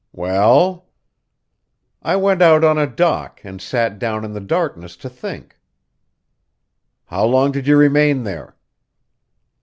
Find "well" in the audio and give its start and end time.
0.13-0.87